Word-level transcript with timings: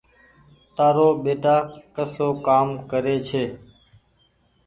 تآرو 0.75 1.09
ٻيٽآ 1.23 1.55
ڪسو 1.95 2.27
ڪآم 2.45 2.67
ڪري 2.91 3.15
ڇي۔ 3.27 3.43